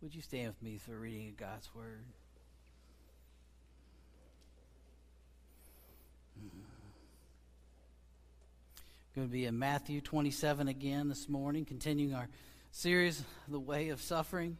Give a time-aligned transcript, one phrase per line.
[0.00, 2.04] Would you stand with me for reading of God's Word?
[6.38, 6.60] Hmm.
[9.16, 12.28] Going to be in Matthew 27 again this morning, continuing our
[12.70, 14.56] series, The Way of Suffering.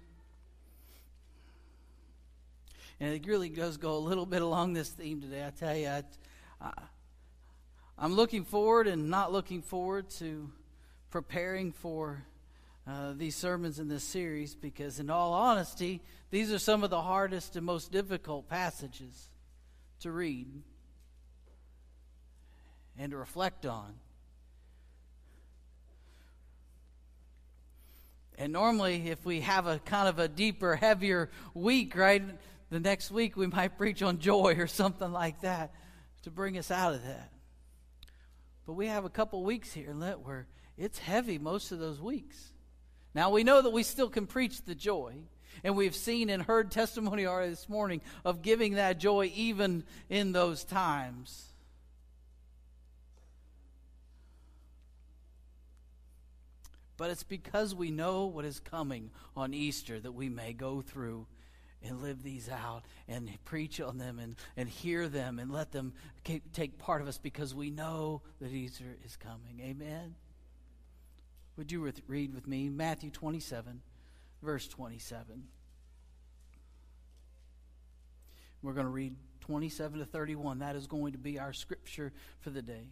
[2.99, 5.47] And it really does go a little bit along this theme today.
[5.47, 6.03] I tell you, I,
[6.61, 6.73] I,
[7.97, 10.51] I'm looking forward and not looking forward to
[11.11, 12.25] preparing for
[12.89, 16.01] uh, these sermons in this series because, in all honesty,
[16.31, 19.29] these are some of the hardest and most difficult passages
[20.01, 20.47] to read
[22.99, 23.95] and to reflect on.
[28.39, 32.23] And normally, if we have a kind of a deeper, heavier week, right,
[32.71, 35.75] the next week we might preach on joy or something like that
[36.23, 37.33] to bring us out of that.
[38.65, 40.47] But we have a couple weeks here where
[40.79, 42.53] it's heavy most of those weeks.
[43.15, 45.15] Now, we know that we still can preach the joy,
[45.65, 50.33] and we've seen and heard testimony already this morning of giving that joy even in
[50.33, 51.49] those times.
[56.97, 61.27] But it's because we know what is coming on Easter that we may go through
[61.81, 65.93] and live these out and preach on them and, and hear them and let them
[66.53, 69.61] take part of us because we know that Easter is coming.
[69.63, 70.17] Amen.
[71.59, 73.83] Would you read with me Matthew 27,
[74.45, 75.43] verse 27?
[78.63, 80.61] We're going to read 27 to 31.
[80.61, 82.91] That is going to be our scripture for the day.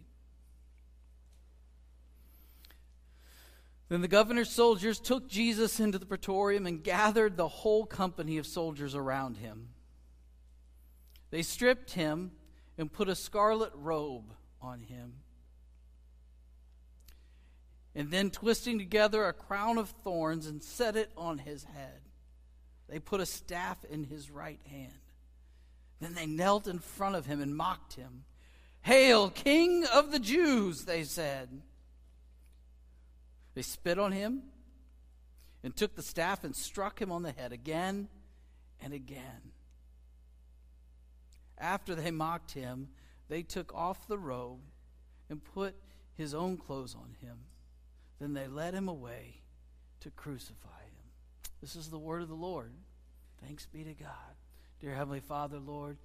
[3.87, 8.45] Then the governor's soldiers took Jesus into the praetorium and gathered the whole company of
[8.45, 9.69] soldiers around him.
[11.29, 12.31] They stripped him
[12.77, 15.13] and put a scarlet robe on him
[17.97, 21.99] and then twisting together a crown of thorns and set it on his head.
[22.87, 24.93] They put a staff in his right hand.
[25.99, 28.23] Then they knelt in front of him and mocked him.
[28.81, 31.49] Hail, King of the Jews, they said.
[33.55, 34.43] They spit on him
[35.63, 38.09] and took the staff and struck him on the head again
[38.79, 39.53] and again.
[41.57, 42.89] After they mocked him,
[43.27, 44.59] they took off the robe
[45.31, 45.73] and put
[46.13, 47.37] his own clothes on him.
[48.19, 49.41] Then they led him away
[50.01, 51.11] to crucify him.
[51.61, 52.71] This is the word of the Lord.
[53.43, 54.35] Thanks be to God.
[54.79, 55.97] Dear Heavenly Father, Lord,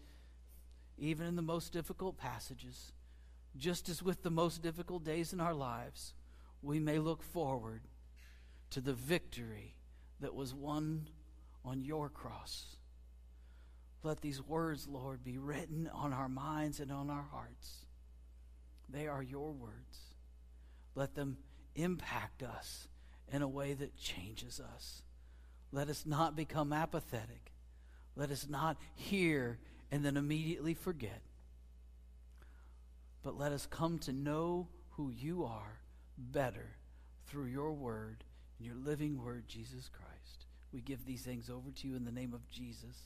[0.99, 2.93] even in the most difficult passages,
[3.57, 6.15] just as with the most difficult days in our lives,
[6.63, 7.83] we may look forward
[8.71, 9.75] to the victory
[10.21, 11.09] that was won
[11.65, 12.77] on your cross.
[14.03, 17.87] Let these words, Lord, be written on our minds and on our hearts.
[18.89, 19.99] They are your words.
[20.95, 21.37] Let them
[21.75, 22.89] impact us
[23.31, 25.03] in a way that changes us.
[25.73, 27.53] Let us not become apathetic.
[28.15, 29.59] Let us not hear
[29.91, 31.23] and then immediately forget.
[33.23, 35.81] But let us come to know who you are
[36.19, 36.77] better
[37.27, 38.25] through your word
[38.59, 40.47] and your living word, Jesus Christ.
[40.73, 42.97] We give these things over to you in the name of Jesus.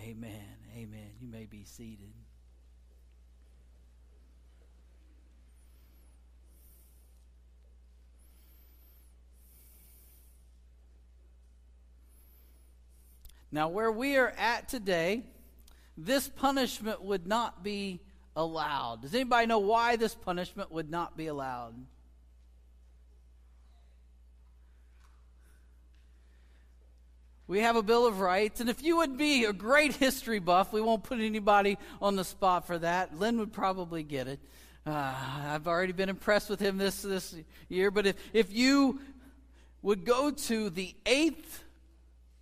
[0.00, 0.56] Amen.
[0.76, 1.10] Amen.
[1.20, 2.12] You may be seated.
[13.52, 15.24] Now, where we are at today,
[15.96, 18.00] this punishment would not be
[18.36, 19.02] allowed.
[19.02, 21.74] Does anybody know why this punishment would not be allowed?
[27.48, 30.72] We have a Bill of Rights, and if you would be a great history buff,
[30.72, 33.18] we won't put anybody on the spot for that.
[33.18, 34.38] Lynn would probably get it.
[34.86, 35.12] Uh,
[35.46, 37.34] I've already been impressed with him this, this
[37.68, 39.00] year, but if, if you
[39.82, 41.64] would go to the Eighth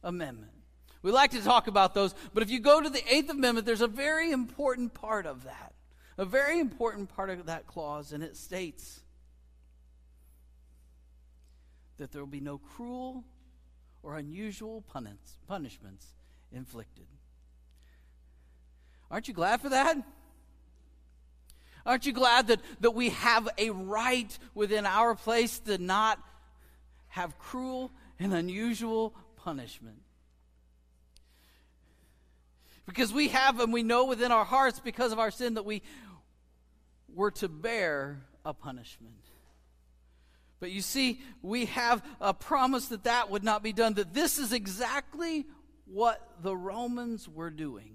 [0.04, 0.52] Amendment,
[1.02, 3.80] we like to talk about those, but if you go to the Eighth Amendment, there's
[3.80, 5.74] a very important part of that.
[6.16, 9.00] A very important part of that clause, and it states
[11.98, 13.24] that there will be no cruel
[14.02, 14.82] or unusual
[15.46, 16.06] punishments
[16.52, 17.06] inflicted.
[19.10, 19.96] Aren't you glad for that?
[21.86, 26.18] Aren't you glad that, that we have a right within our place to not
[27.08, 30.02] have cruel and unusual punishment?
[32.88, 35.82] Because we have and we know within our hearts because of our sin that we
[37.14, 39.12] were to bear a punishment.
[40.58, 44.38] But you see, we have a promise that that would not be done, that this
[44.38, 45.44] is exactly
[45.84, 47.94] what the Romans were doing.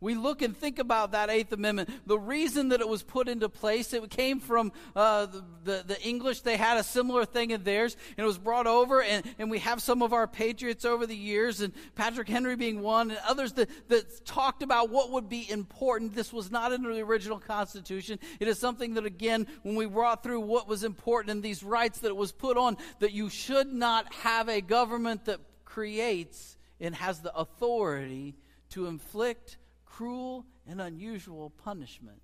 [0.00, 1.90] We look and think about that Eighth Amendment.
[2.06, 6.02] The reason that it was put into place, it came from uh, the, the, the,
[6.02, 6.42] English.
[6.42, 9.02] They had a similar thing in theirs, and it was brought over.
[9.02, 12.80] And, and we have some of our patriots over the years, and Patrick Henry being
[12.80, 16.14] one, and others that, that talked about what would be important.
[16.14, 18.20] This was not in the original Constitution.
[18.38, 21.98] It is something that, again, when we brought through what was important in these rights
[22.00, 26.94] that it was put on, that you should not have a government that creates and
[26.94, 28.36] has the authority
[28.70, 29.56] to inflict
[29.98, 32.22] cruel and unusual punishment.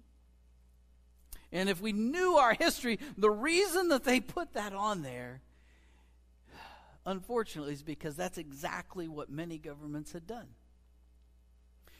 [1.50, 5.40] And if we knew our history, the reason that they put that on there,
[7.04, 10.46] unfortunately, is because that's exactly what many governments had done.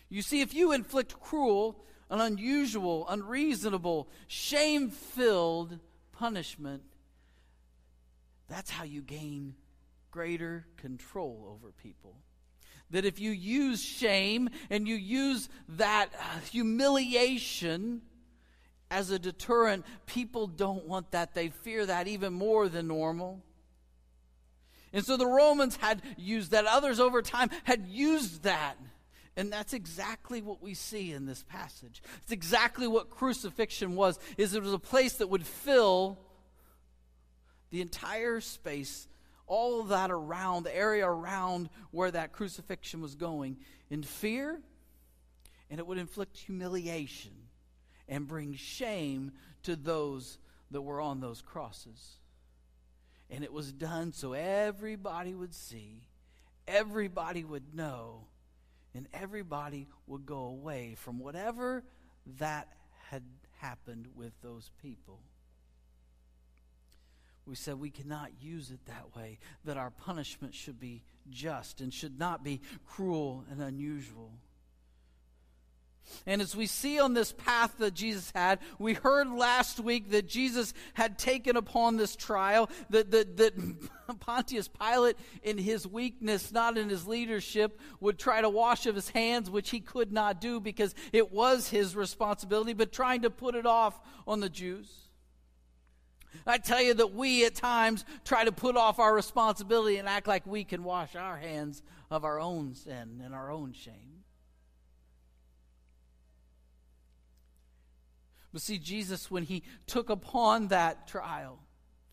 [0.09, 5.81] You see, if you inflict cruel, an unusual, unreasonable, shame filled
[6.13, 6.85] punishment,
[8.47, 9.57] that's how you gain
[10.13, 12.15] greater control over people.
[12.91, 18.03] That if you use shame and you use that uh, humiliation
[18.91, 21.35] as a deterrent, people don't want that.
[21.35, 23.43] They fear that even more than normal.
[24.93, 26.67] And so the Romans had used that.
[26.67, 28.77] Others over time had used that.
[29.37, 32.01] And that's exactly what we see in this passage.
[32.23, 34.21] It's exactly what crucifixion was.
[34.39, 36.21] Is it was a place that would fill
[37.71, 39.09] the entire space
[39.47, 43.59] all that around, the area around where that crucifixion was going,
[43.91, 44.61] in fear,
[45.71, 47.33] and it would inflict humiliation
[48.09, 49.33] and bring shame
[49.63, 50.39] to those
[50.71, 52.19] that were on those crosses.
[53.31, 56.09] And it was done so everybody would see,
[56.69, 58.27] everybody would know,
[58.95, 61.85] and everybody would go away from whatever
[62.39, 62.69] that
[63.11, 63.23] had
[63.59, 65.21] happened with those people
[67.47, 71.93] we said we cannot use it that way, that our punishment should be just and
[71.93, 74.31] should not be cruel and unusual.
[76.27, 80.29] And as we see on this path that Jesus had, we heard last week that
[80.29, 83.55] Jesus had taken upon this trial, that, that, that
[84.21, 89.09] Pontius Pilate, in his weakness, not in his leadership, would try to wash of his
[89.11, 93.55] hands, which he could not do because it was his responsibility, but trying to put
[93.55, 95.04] it off on the Jews.
[96.47, 100.27] I tell you that we at times try to put off our responsibility and act
[100.27, 104.25] like we can wash our hands of our own sin and our own shame.
[108.53, 111.59] But see, Jesus, when he took upon that trial,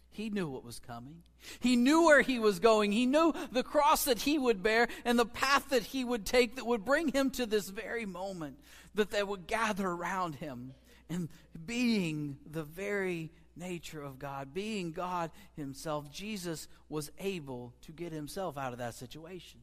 [0.10, 1.22] he knew what was coming.
[1.60, 2.92] He knew where he was going.
[2.92, 6.56] He knew the cross that he would bear and the path that he would take
[6.56, 8.58] that would bring him to this very moment
[8.96, 10.74] that they would gather around him
[11.10, 11.30] and
[11.66, 18.58] being the very nature of God, being God Himself, Jesus was able to get Himself
[18.58, 19.60] out of that situation.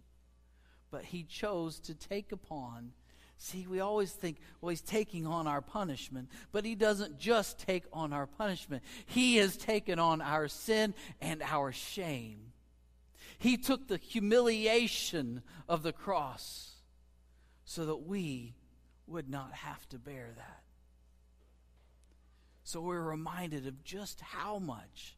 [0.90, 2.92] But He chose to take upon.
[3.36, 7.84] See, we always think, well, He's taking on our punishment, but He doesn't just take
[7.92, 12.52] on our punishment, He has taken on our sin and our shame.
[13.38, 16.74] He took the humiliation of the cross
[17.64, 18.56] so that we
[19.06, 20.62] would not have to bear that.
[22.68, 25.16] So we're reminded of just how much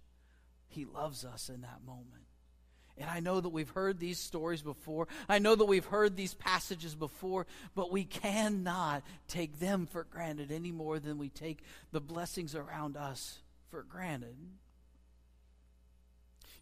[0.69, 2.23] He loves us in that moment.
[2.97, 5.09] And I know that we've heard these stories before.
[5.29, 10.53] I know that we've heard these passages before, but we cannot take them for granted
[10.53, 14.37] any more than we take the blessings around us for granted.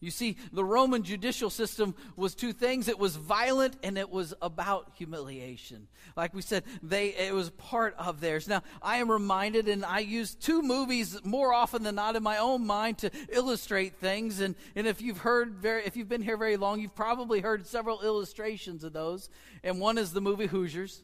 [0.01, 2.87] You see, the Roman judicial system was two things.
[2.87, 5.89] It was violent and it was about humiliation.
[6.17, 8.47] Like we said, they it was part of theirs.
[8.47, 12.39] Now, I am reminded and I use two movies more often than not in my
[12.39, 14.39] own mind to illustrate things.
[14.39, 17.67] And, and if you've heard very if you've been here very long, you've probably heard
[17.67, 19.29] several illustrations of those.
[19.65, 21.03] And one is the movie Hoosiers.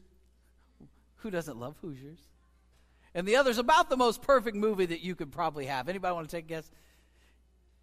[1.17, 2.19] Who doesn't love Hoosiers?
[3.13, 5.89] And the other is about the most perfect movie that you could probably have.
[5.89, 6.71] Anybody want to take a guess?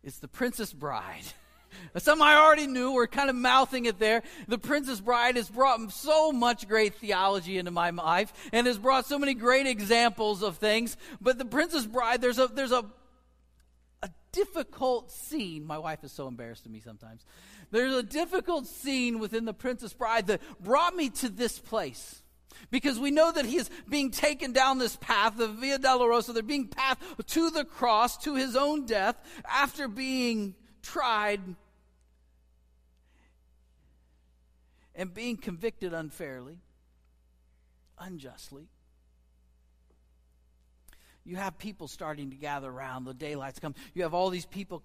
[0.02, 1.24] It's the Princess Bride.
[1.96, 2.92] Some I already knew.
[2.92, 4.22] We're kind of mouthing it there.
[4.48, 9.06] The Princess Bride has brought so much great theology into my life and has brought
[9.06, 10.96] so many great examples of things.
[11.20, 12.84] But the Princess Bride, there's a there's a
[14.02, 15.64] a difficult scene.
[15.64, 17.24] My wife is so embarrassed of me sometimes.
[17.70, 22.21] There's a difficult scene within the Princess Bride that brought me to this place.
[22.70, 26.42] Because we know that he is being taken down this path, the Via Dolorosa, they're
[26.42, 31.40] being path to the cross, to his own death, after being tried
[34.94, 36.58] and being convicted unfairly,
[37.98, 38.68] unjustly.
[41.24, 43.04] You have people starting to gather around.
[43.04, 43.76] The daylights come.
[43.94, 44.82] You have all these people,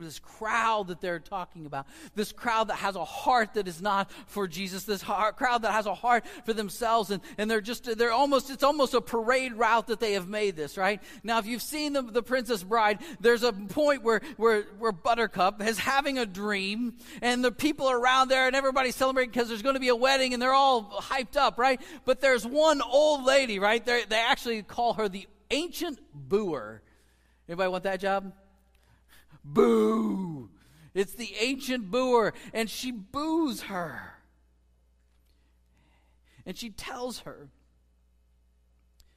[0.00, 1.86] this crowd that they're talking about.
[2.16, 4.82] This crowd that has a heart that is not for Jesus.
[4.82, 7.12] This heart, crowd that has a heart for themselves.
[7.12, 10.56] And, and they're just, they're almost, it's almost a parade route that they have made
[10.56, 11.00] this, right?
[11.22, 15.62] Now, if you've seen the, the Princess Bride, there's a point where, where, where Buttercup
[15.62, 19.74] is having a dream and the people around there and everybody's celebrating because there's going
[19.74, 21.80] to be a wedding and they're all hyped up, right?
[22.04, 23.84] But there's one old lady, right?
[23.84, 26.82] They're, they actually call her the ancient booer.
[27.48, 28.32] Anybody want that job?
[29.44, 30.50] Boo!
[30.94, 34.14] It's the ancient booer, and she boos her.
[36.44, 37.48] And she tells her,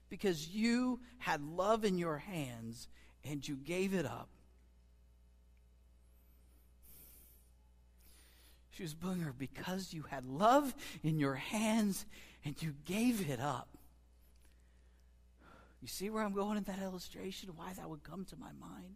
[0.10, 2.88] because you had love in your hands
[3.24, 4.30] and you gave it up.
[8.72, 12.06] She was booing her because you had love in your hands
[12.44, 13.68] and you gave it up.
[15.82, 17.52] You see where I'm going in that illustration?
[17.56, 18.96] Why that would come to my mind?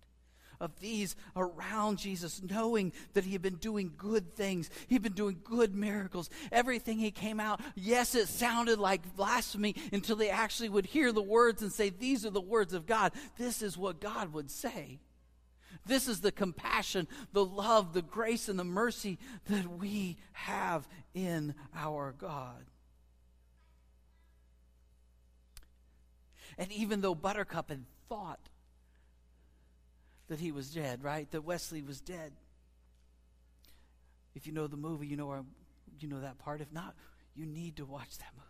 [0.59, 4.69] Of these around Jesus, knowing that he had been doing good things.
[4.87, 6.29] He'd been doing good miracles.
[6.51, 11.21] Everything he came out, yes, it sounded like blasphemy until they actually would hear the
[11.21, 13.13] words and say, These are the words of God.
[13.37, 14.99] This is what God would say.
[15.85, 19.17] This is the compassion, the love, the grace, and the mercy
[19.49, 22.65] that we have in our God.
[26.57, 28.39] And even though Buttercup had thought
[30.27, 31.29] that he was dead, right?
[31.31, 32.33] That Westley was dead.
[34.35, 35.45] If you know the movie, you know
[35.99, 36.61] you know that part.
[36.61, 36.95] If not,
[37.35, 38.49] you need to watch that movie.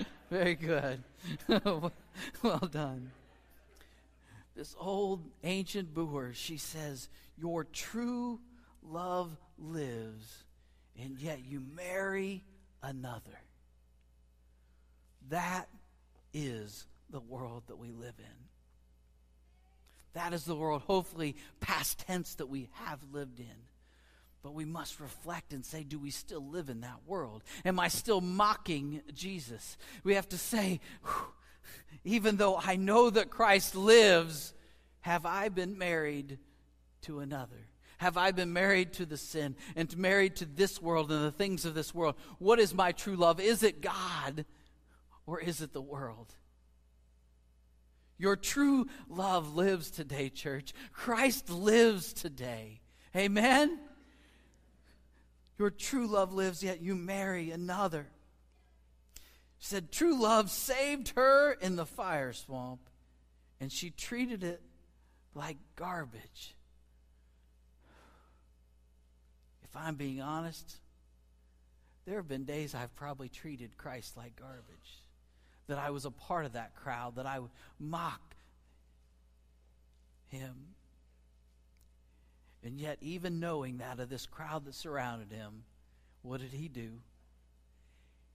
[0.30, 1.02] Very good.
[2.42, 3.10] well done.
[4.54, 8.40] This old ancient booer, she says, Your true
[8.82, 10.44] love lives,
[11.00, 12.42] and yet you marry
[12.82, 13.40] another.
[15.30, 15.68] That
[16.32, 18.48] is the world that we live in.
[20.14, 23.46] That is the world, hopefully, past tense that we have lived in.
[24.42, 27.42] But we must reflect and say, do we still live in that world?
[27.64, 29.76] Am I still mocking Jesus?
[30.04, 30.80] We have to say,
[32.04, 34.54] even though I know that Christ lives,
[35.00, 36.38] have I been married
[37.02, 37.67] to another?
[37.98, 41.64] Have I been married to the sin and married to this world and the things
[41.64, 42.14] of this world?
[42.38, 43.40] What is my true love?
[43.40, 44.44] Is it God
[45.26, 46.32] or is it the world?
[48.16, 50.72] Your true love lives today, church.
[50.92, 52.80] Christ lives today.
[53.16, 53.80] Amen?
[55.58, 58.06] Your true love lives, yet you marry another.
[59.58, 62.80] She said, True love saved her in the fire swamp,
[63.60, 64.62] and she treated it
[65.34, 66.54] like garbage.
[69.67, 70.76] if I'm being honest,
[72.06, 75.02] there have been days I've probably treated Christ like garbage.
[75.66, 77.40] That I was a part of that crowd, that I
[77.78, 78.34] mocked
[80.28, 80.54] him.
[82.64, 85.64] And yet, even knowing that of this crowd that surrounded him,
[86.22, 87.00] what did he do?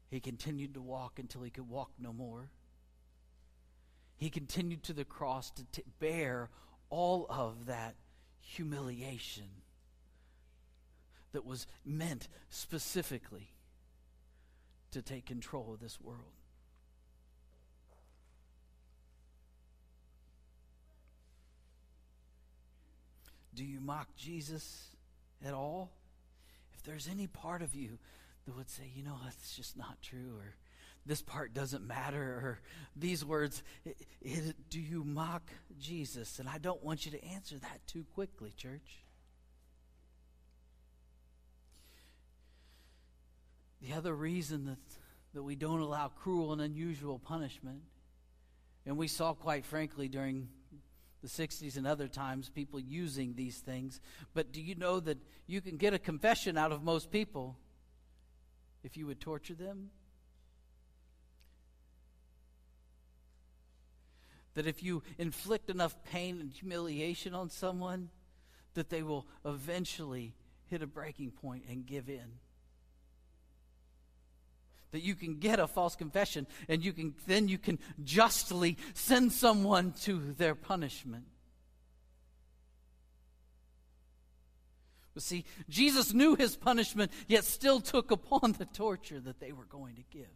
[0.10, 2.50] He continued to walk until he could walk no more.
[4.18, 6.50] He continued to the cross to t- bear
[6.90, 7.96] all of that
[8.40, 9.50] humiliation
[11.34, 13.50] that was meant specifically
[14.92, 16.22] to take control of this world.
[23.56, 24.88] Do you mock Jesus
[25.46, 25.92] at all?
[26.74, 28.00] If there's any part of you
[28.46, 30.56] that would say, you know, that's just not true, or
[31.06, 32.60] this part doesn't matter, or
[32.96, 35.44] these words, it, it, do you mock
[35.80, 36.40] Jesus?
[36.40, 39.03] And I don't want you to answer that too quickly, church.
[43.84, 44.78] The other reason that,
[45.34, 47.82] that we don't allow cruel and unusual punishment,
[48.86, 50.48] and we saw, quite frankly, during
[51.22, 54.00] the 60s and other times, people using these things.
[54.34, 57.58] But do you know that you can get a confession out of most people
[58.84, 59.90] if you would torture them?
[64.54, 68.10] That if you inflict enough pain and humiliation on someone,
[68.76, 70.36] that they will eventually
[70.68, 72.40] hit a breaking point and give in
[74.94, 79.34] that you can get a false confession and you can then you can justly send
[79.34, 81.26] someone to their punishment.
[85.14, 89.66] But see, Jesus knew his punishment, yet still took upon the torture that they were
[89.66, 90.30] going to give.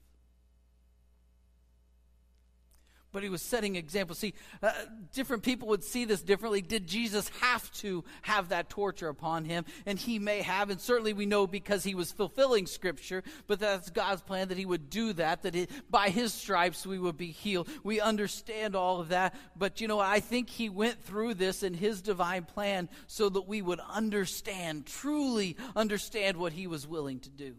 [3.12, 4.20] But he was setting examples.
[4.20, 4.72] See, uh,
[5.14, 6.62] different people would see this differently.
[6.62, 9.66] Did Jesus have to have that torture upon him?
[9.86, 13.90] And he may have, and certainly we know because he was fulfilling Scripture, but that's
[13.90, 17.32] God's plan that he would do that, that it, by his stripes we would be
[17.32, 17.70] healed.
[17.84, 21.74] We understand all of that, but you know, I think he went through this in
[21.74, 27.30] his divine plan so that we would understand, truly understand what he was willing to
[27.30, 27.56] do.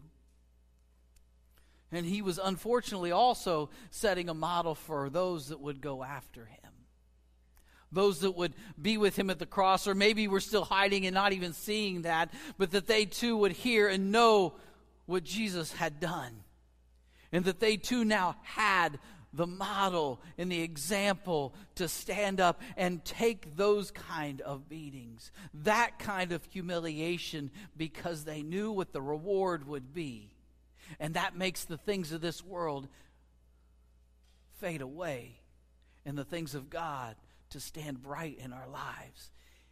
[1.91, 6.71] And he was unfortunately also setting a model for those that would go after him.
[7.91, 11.15] Those that would be with him at the cross, or maybe we're still hiding and
[11.15, 14.53] not even seeing that, but that they too would hear and know
[15.07, 16.43] what Jesus had done.
[17.31, 18.99] And that they too now had
[19.33, 25.97] the model and the example to stand up and take those kind of beatings, that
[25.99, 30.31] kind of humiliation, because they knew what the reward would be.
[30.99, 32.87] And that makes the things of this world
[34.59, 35.39] fade away
[36.05, 37.15] and the things of God
[37.51, 39.31] to stand bright in our lives.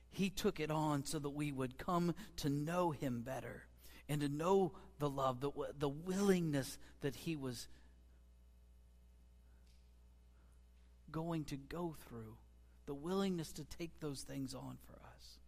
[0.10, 3.64] He took it on so that we would come to know Him better
[4.10, 7.68] and to know the love, the, the willingness that He was
[11.12, 12.36] going to go through,
[12.86, 15.40] the willingness to take those things on for us.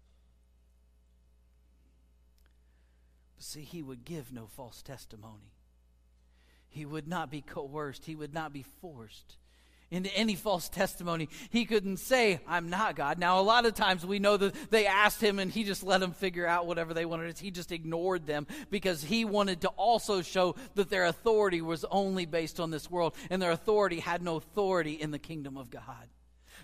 [3.38, 5.54] But see, He would give no false testimony.
[6.70, 8.06] He would not be coerced.
[8.06, 9.38] He would not be forced
[9.92, 11.30] into any false testimony.
[11.50, 13.18] He couldn't say, I'm not God.
[13.18, 16.00] Now, a lot of times we know that they asked him and he just let
[16.00, 17.38] them figure out whatever they wanted.
[17.40, 22.26] He just ignored them because he wanted to also show that their authority was only
[22.26, 26.10] based on this world and their authority had no authority in the kingdom of God.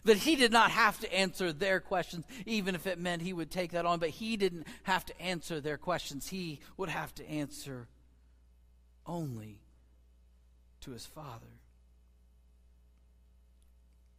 [0.03, 3.50] That he did not have to answer their questions, even if it meant he would
[3.50, 6.27] take that on, but he didn't have to answer their questions.
[6.27, 7.88] He would have to answer
[9.07, 9.64] only
[10.86, 11.46] to his father.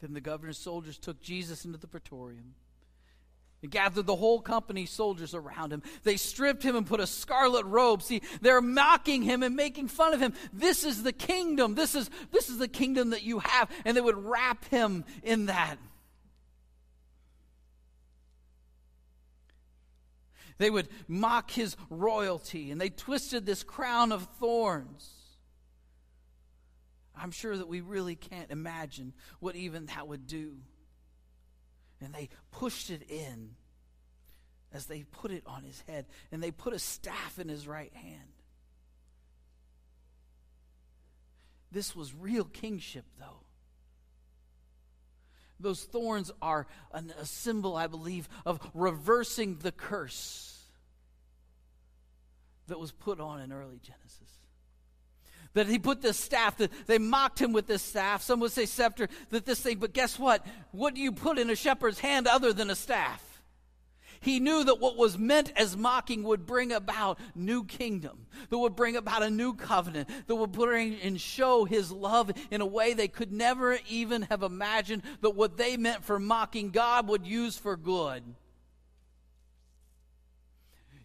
[0.01, 2.55] Then the governor's soldiers took Jesus into the praetorium
[3.63, 5.83] and gathered the whole company soldiers around him.
[6.03, 8.03] They stripped him and put a scarlet robe.
[8.03, 10.35] See, they're mocking him and making fun of him.
[10.53, 11.75] This is the kingdom.
[11.75, 15.47] This is this is the kingdom that you have and they would wrap him in
[15.47, 15.79] that.
[20.59, 25.16] They would mock his royalty and they twisted this crown of thorns
[27.17, 30.57] I'm sure that we really can't imagine what even that would do.
[32.01, 33.57] And they pushed it in
[34.73, 37.95] as they put it on his head, and they put a staff in his right
[37.95, 38.29] hand.
[41.73, 43.41] This was real kingship, though.
[45.59, 50.59] Those thorns are an, a symbol, I believe, of reversing the curse
[52.67, 54.46] that was put on in early Genesis
[55.56, 58.23] that he put this staff, that they mocked him with this staff.
[58.23, 60.45] Some would say scepter, that this thing, but guess what?
[60.71, 63.23] What do you put in a shepherd's hand other than a staff?
[64.21, 68.76] He knew that what was meant as mocking would bring about new kingdom, that would
[68.76, 72.92] bring about a new covenant, that would bring and show his love in a way
[72.92, 77.56] they could never even have imagined that what they meant for mocking God would use
[77.56, 78.23] for good.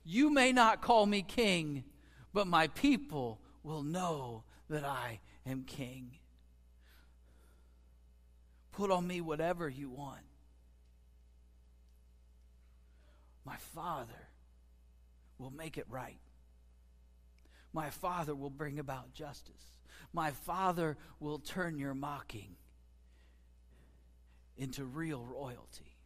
[0.03, 1.85] You may not call me king,
[2.33, 6.17] but my people will know that I am king.
[8.71, 10.21] Put on me whatever you want.
[13.45, 14.29] My Father
[15.37, 16.19] will make it right.
[17.73, 19.79] My Father will bring about justice.
[20.13, 22.55] My Father will turn your mocking
[24.57, 25.97] into real royalty.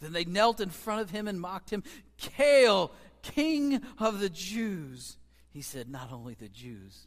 [0.00, 1.82] Then they knelt in front of him and mocked him.
[2.16, 2.92] Hail,
[3.34, 5.16] King of the Jews.
[5.50, 7.06] He said, Not only the Jews,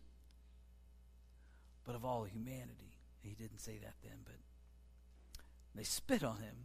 [1.85, 2.97] but of all humanity.
[3.21, 4.35] He didn't say that then, but
[5.75, 6.55] they spit on him.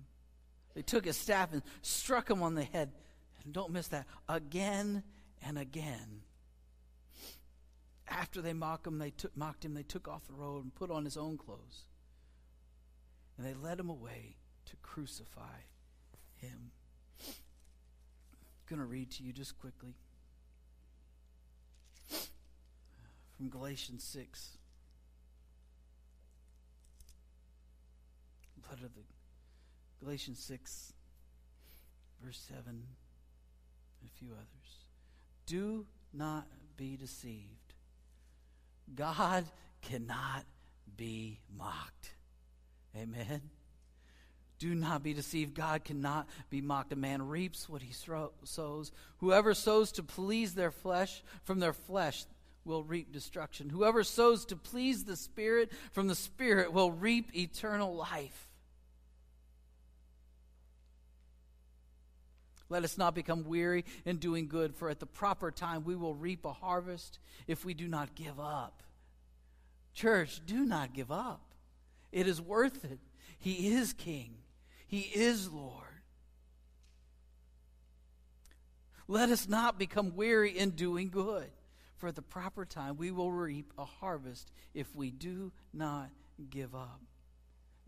[0.74, 2.92] They took his staff and struck him on the head.
[3.44, 4.06] And don't miss that.
[4.28, 5.02] Again
[5.46, 6.22] and again.
[8.08, 10.90] After they mocked him, they took, mocked him, they took off the robe and put
[10.90, 11.84] on his own clothes.
[13.36, 14.36] And they led him away
[14.66, 15.60] to crucify
[16.36, 16.70] him.
[18.68, 19.94] Going to read to you just quickly
[23.36, 24.56] from Galatians 6.
[28.70, 29.02] Letter the
[30.04, 30.92] Galatians 6,
[32.22, 32.84] verse 7, and
[34.04, 34.88] a few others.
[35.46, 36.46] Do not
[36.76, 37.74] be deceived.
[38.94, 39.44] God
[39.82, 40.44] cannot
[40.96, 42.14] be mocked.
[42.96, 43.42] Amen.
[44.58, 45.54] Do not be deceived.
[45.54, 46.92] God cannot be mocked.
[46.92, 48.92] A man reaps what he sows.
[49.18, 52.24] Whoever sows to please their flesh, from their flesh
[52.64, 53.68] will reap destruction.
[53.68, 58.48] Whoever sows to please the Spirit from the Spirit will reap eternal life.
[62.70, 66.14] Let us not become weary in doing good, for at the proper time we will
[66.14, 68.82] reap a harvest if we do not give up.
[69.92, 71.42] Church, do not give up.
[72.10, 72.98] It is worth it.
[73.38, 74.36] He is King,
[74.94, 75.82] He is Lord.
[79.08, 81.50] Let us not become weary in doing good,
[81.96, 86.10] for at the proper time we will reap a harvest if we do not
[86.48, 87.00] give up.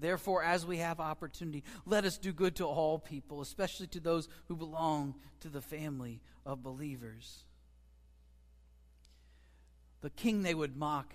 [0.01, 4.29] Therefore, as we have opportunity, let us do good to all people, especially to those
[4.49, 7.45] who belong to the family of believers.
[10.01, 11.15] The king they would mock,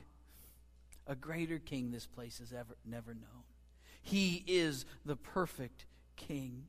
[1.06, 3.43] a greater king this place has ever never known.
[4.01, 5.85] He is the perfect
[6.15, 6.63] king.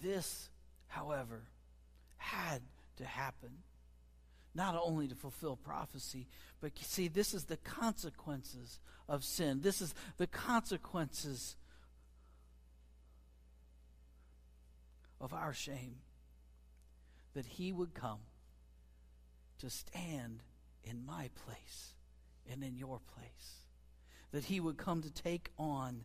[0.00, 0.48] This,
[0.88, 1.42] however,
[2.16, 2.62] had
[2.96, 3.50] to happen
[4.54, 6.26] not only to fulfill prophecy,
[6.60, 9.60] but see, this is the consequences of sin.
[9.62, 11.56] This is the consequences
[15.20, 15.96] of our shame.
[17.34, 18.18] That he would come
[19.58, 20.42] to stand
[20.88, 21.94] in my place
[22.50, 23.66] and in your place.
[24.32, 26.04] That he would come to take on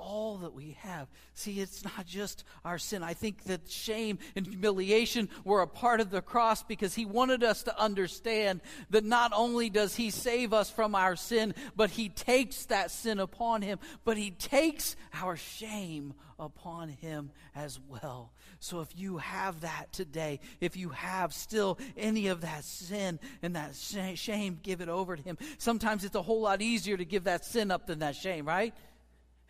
[0.00, 1.08] all that we have.
[1.34, 3.02] See, it's not just our sin.
[3.02, 7.44] I think that shame and humiliation were a part of the cross because he wanted
[7.44, 8.60] us to understand
[8.90, 13.20] that not only does he save us from our sin, but he takes that sin
[13.20, 18.32] upon him, but he takes our shame upon him as well.
[18.60, 23.56] So if you have that today, if you have still any of that sin and
[23.56, 25.38] that shame, give it over to him.
[25.58, 28.74] Sometimes it's a whole lot easier to give that sin up than that shame, right?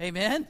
[0.00, 0.48] Amen?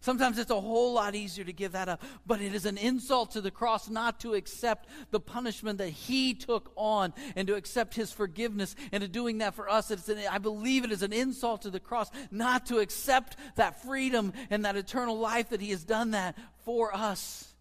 [0.00, 3.30] Sometimes it's a whole lot easier to give that up, but it is an insult
[3.32, 7.94] to the cross not to accept the punishment that He took on and to accept
[7.94, 9.92] His forgiveness and to doing that for us.
[9.92, 14.32] An, I believe it is an insult to the cross not to accept that freedom
[14.50, 17.51] and that eternal life that He has done that for us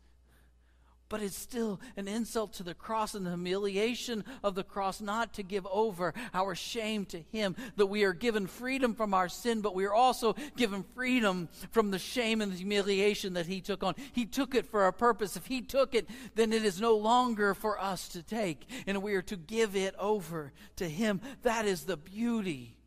[1.11, 5.33] but it's still an insult to the cross and the humiliation of the cross not
[5.33, 7.53] to give over our shame to Him.
[7.75, 11.91] That we are given freedom from our sin, but we are also given freedom from
[11.91, 13.95] the shame and the humiliation that He took on.
[14.13, 15.35] He took it for a purpose.
[15.35, 19.13] If He took it, then it is no longer for us to take, and we
[19.15, 21.19] are to give it over to Him.
[21.43, 22.77] That is the beauty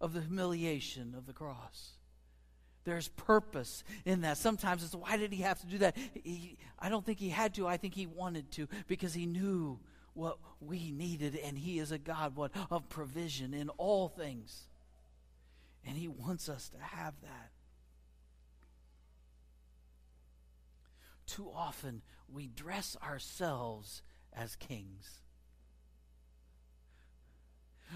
[0.00, 1.93] of the humiliation of the cross.
[2.84, 4.36] There's purpose in that.
[4.36, 5.96] Sometimes it's why did he have to do that?
[6.22, 7.66] He, I don't think he had to.
[7.66, 9.78] I think he wanted to because he knew
[10.12, 14.68] what we needed, and he is a God what, of provision in all things.
[15.86, 17.50] And he wants us to have that.
[21.26, 25.20] Too often we dress ourselves as kings.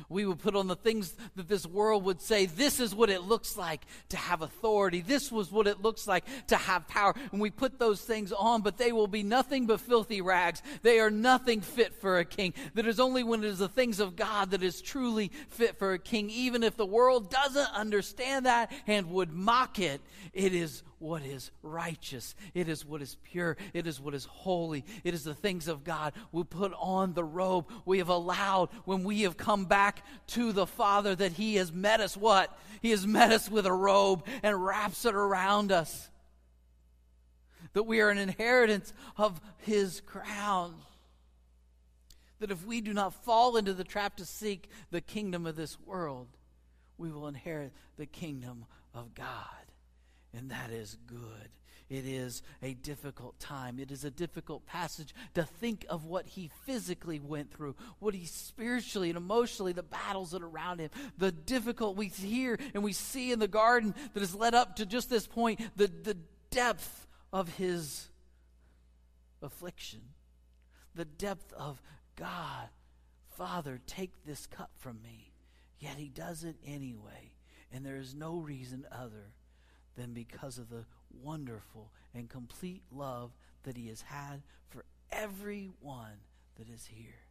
[0.09, 3.23] We would put on the things that this world would say, this is what it
[3.23, 5.01] looks like to have authority.
[5.01, 7.15] This was what it looks like to have power.
[7.33, 10.63] And we put those things on, but they will be nothing but filthy rags.
[10.83, 12.55] They are nothing fit for a king.
[12.75, 15.93] That is only when it is the things of God that is truly fit for
[15.93, 16.31] a king.
[16.31, 20.01] Even if the world doesn't understand that and would mock it,
[20.33, 22.35] it is what is righteous.
[22.55, 23.57] It is what is pure.
[23.73, 24.85] It is what is holy.
[25.05, 26.13] It is the things of God.
[26.33, 27.67] We put on the robe.
[27.85, 32.01] We have allowed, when we have come back to the Father, that He has met
[32.01, 32.57] us what?
[32.83, 36.11] He has met us with a robe and wraps it around us.
[37.75, 40.75] That we are an inheritance of His crown.
[42.41, 45.79] That if we do not fall into the trap to seek the kingdom of this
[45.81, 46.29] world,
[46.97, 49.67] we will inherit the kingdom of God
[50.38, 51.48] and that is good.
[51.90, 53.81] It is a difficult time.
[53.81, 58.27] It is a difficult passage to think of what he physically went through, what he
[58.27, 62.92] spiritually and emotionally, the battles that are around him, the difficult we hear and we
[62.92, 66.16] see in the garden that has led up to just this point, the, the
[66.51, 68.09] depth of his
[69.42, 70.01] affliction,
[70.94, 71.83] the depth of
[72.16, 72.68] God,
[73.31, 75.33] Father, take this cup from me.
[75.79, 77.33] Yet he does it anyway,
[77.72, 79.33] and there is no reason other
[79.99, 80.85] than because of the
[81.23, 83.33] wonderful and complete love
[83.65, 86.23] that He has had for everyone
[86.57, 87.27] that is here.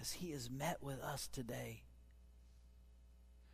[0.00, 1.82] As He has met with us today,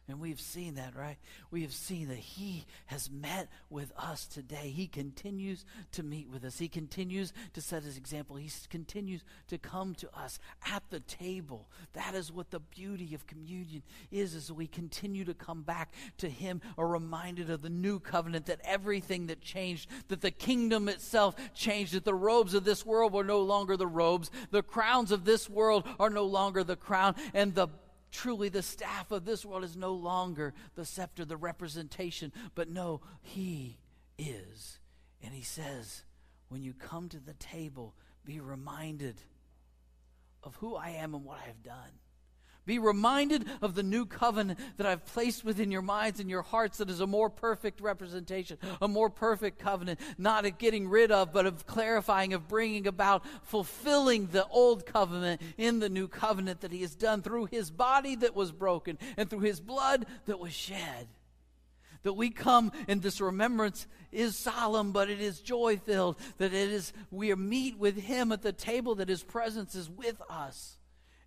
[0.09, 1.17] And we've seen that, right?
[1.51, 4.73] We have seen that He has met with us today.
[4.75, 6.59] He continues to meet with us.
[6.59, 8.37] He continues to set His example.
[8.37, 10.39] He continues to come to us
[10.73, 11.69] at the table.
[11.95, 16.29] That is what the beauty of communion is, as we continue to come back to
[16.29, 21.35] Him, are reminded of the new covenant, that everything that changed, that the kingdom itself
[21.53, 25.25] changed, that the robes of this world were no longer the robes, the crowns of
[25.25, 27.67] this world are no longer the crown, and the
[28.17, 33.03] Truly, the staff of this world is no longer the scepter, the representation, but no,
[33.21, 33.77] He
[34.19, 34.79] is.
[35.23, 36.03] And He says,
[36.49, 39.17] when you come to the table, be reminded
[40.43, 42.01] of who I am and what I have done.
[42.67, 46.79] Be reminded of the new covenant that I've placed within your minds and your hearts
[46.79, 51.33] that is a more perfect representation, a more perfect covenant, not of getting rid of,
[51.33, 56.73] but of clarifying, of bringing about, fulfilling the old covenant in the new covenant that
[56.73, 60.53] He has done through His body that was broken and through His blood that was
[60.53, 61.07] shed.
[62.03, 66.17] That we come and this remembrance is solemn, but it is joy filled.
[66.39, 70.21] That it is, we meet with Him at the table, that His presence is with
[70.29, 70.79] us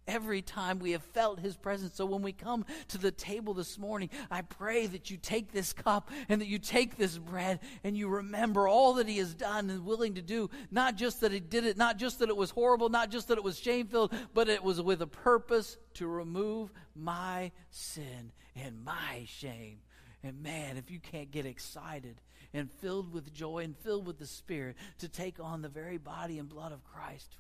[0.10, 1.96] every time we have felt his presence.
[1.96, 5.72] So when we come to the table this morning, I pray that you take this
[5.72, 9.70] cup and that you take this bread and you remember all that he has done
[9.70, 10.50] and willing to do.
[10.72, 13.38] Not just that he did it, not just that it was horrible, not just that
[13.38, 18.84] it was shame filled, but it was with a purpose to remove my sin and
[18.84, 19.80] my shame.
[20.24, 22.20] And man, if you can't get excited
[22.54, 26.40] and filled with joy and filled with the Spirit to take on the very body
[26.40, 27.38] and blood of Christ,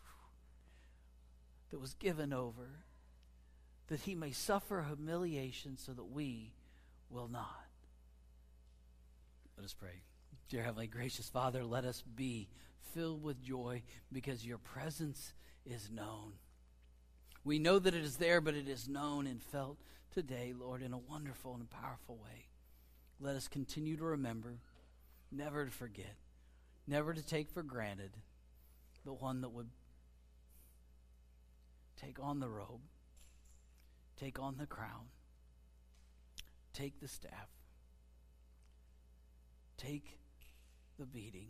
[1.71, 2.85] that was given over,
[3.87, 6.53] that he may suffer humiliation so that we
[7.09, 7.65] will not.
[9.57, 10.01] Let us pray.
[10.47, 12.49] Dear Heavenly Gracious Father, let us be
[12.93, 15.33] filled with joy because your presence
[15.65, 16.33] is known.
[17.43, 19.77] We know that it is there, but it is known and felt
[20.11, 22.47] today, Lord, in a wonderful and powerful way.
[23.19, 24.59] Let us continue to remember,
[25.31, 26.15] never to forget,
[26.87, 28.11] never to take for granted
[29.05, 29.69] the one that would
[31.99, 32.81] Take on the robe,
[34.17, 35.07] take on the crown,
[36.73, 37.49] take the staff,
[39.77, 40.17] take
[40.97, 41.49] the beating,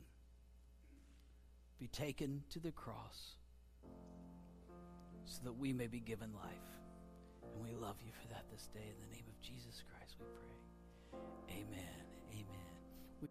[1.80, 3.36] be taken to the cross
[5.26, 6.70] so that we may be given life.
[7.54, 8.82] And we love you for that this day.
[8.82, 11.60] In the name of Jesus Christ, we pray.
[11.62, 12.04] Amen.
[12.32, 13.30] Amen.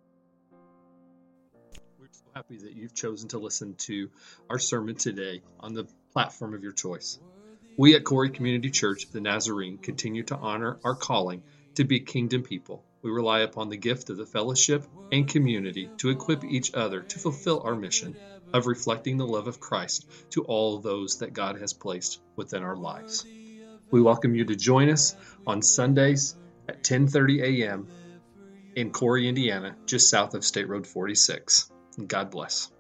[1.98, 4.09] We're so happy that you've chosen to listen to
[4.48, 7.18] our sermon today on the platform of your choice.
[7.77, 11.42] We at Cory Community Church of the Nazarene continue to honor our calling
[11.77, 12.85] to be kingdom people.
[13.03, 17.18] We rely upon the gift of the fellowship and community to equip each other to
[17.18, 18.16] fulfill our mission
[18.53, 22.77] of reflecting the love of Christ to all those that God has placed within our
[22.77, 23.25] lives.
[23.90, 25.14] We welcome you to join us
[25.47, 26.35] on Sundays
[26.68, 27.88] at 10:30 a.m.
[28.75, 31.71] in Cory, Indiana, just south of State Road 46.
[32.07, 32.71] God bless.